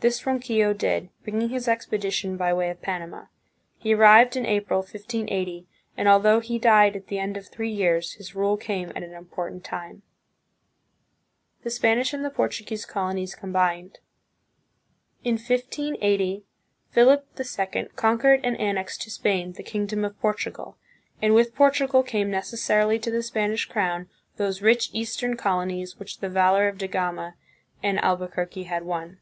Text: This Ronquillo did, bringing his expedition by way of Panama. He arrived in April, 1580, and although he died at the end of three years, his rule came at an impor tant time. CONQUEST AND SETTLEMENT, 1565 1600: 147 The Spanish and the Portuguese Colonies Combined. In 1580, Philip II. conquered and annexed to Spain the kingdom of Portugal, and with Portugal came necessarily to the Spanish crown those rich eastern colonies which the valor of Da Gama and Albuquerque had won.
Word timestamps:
This 0.00 0.26
Ronquillo 0.26 0.74
did, 0.74 1.10
bringing 1.22 1.48
his 1.48 1.66
expedition 1.68 2.36
by 2.36 2.52
way 2.52 2.68
of 2.70 2.82
Panama. 2.82 3.26
He 3.78 3.94
arrived 3.94 4.36
in 4.36 4.44
April, 4.44 4.80
1580, 4.80 5.66
and 5.96 6.08
although 6.08 6.40
he 6.40 6.58
died 6.58 6.96
at 6.96 7.06
the 7.06 7.20
end 7.20 7.36
of 7.36 7.46
three 7.48 7.70
years, 7.70 8.14
his 8.14 8.34
rule 8.34 8.56
came 8.56 8.90
at 8.90 9.04
an 9.04 9.12
impor 9.12 9.48
tant 9.48 9.64
time. 9.64 10.02
CONQUEST 11.62 11.62
AND 11.62 11.62
SETTLEMENT, 11.62 11.62
1565 11.62 11.62
1600: 11.62 11.62
147 11.62 11.62
The 11.62 11.70
Spanish 11.70 12.12
and 12.12 12.24
the 12.24 12.34
Portuguese 12.34 12.84
Colonies 12.84 13.34
Combined. 13.36 13.98
In 15.24 15.34
1580, 15.40 16.44
Philip 16.90 17.26
II. 17.40 17.88
conquered 17.94 18.40
and 18.42 18.56
annexed 18.60 19.02
to 19.02 19.10
Spain 19.10 19.52
the 19.52 19.62
kingdom 19.62 20.04
of 20.04 20.20
Portugal, 20.20 20.76
and 21.22 21.32
with 21.32 21.54
Portugal 21.54 22.02
came 22.02 22.28
necessarily 22.28 22.98
to 22.98 23.10
the 23.10 23.22
Spanish 23.22 23.64
crown 23.66 24.10
those 24.36 24.60
rich 24.60 24.90
eastern 24.92 25.36
colonies 25.36 25.96
which 25.98 26.18
the 26.18 26.28
valor 26.28 26.68
of 26.68 26.76
Da 26.76 26.88
Gama 26.88 27.36
and 27.82 28.00
Albuquerque 28.00 28.64
had 28.64 28.82
won. 28.82 29.20